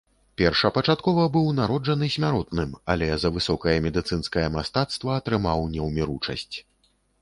Першапачаткова 0.41 1.25
быў 1.35 1.45
народжаны 1.59 2.09
смяротным, 2.15 2.73
але 2.95 3.11
за 3.27 3.33
высокае 3.39 3.77
медыцынскае 3.87 4.47
мастацтва 4.59 5.09
атрымаў 5.23 5.59
неўміручасць. 5.79 6.55